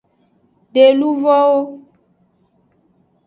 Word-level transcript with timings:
De 0.73 0.85
luvowo. 0.99 1.61